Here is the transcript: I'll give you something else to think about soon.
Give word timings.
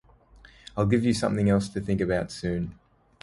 I'll 0.75 0.87
give 0.87 1.05
you 1.05 1.13
something 1.13 1.47
else 1.47 1.69
to 1.69 1.79
think 1.79 2.01
about 2.01 2.31
soon. 2.31 2.73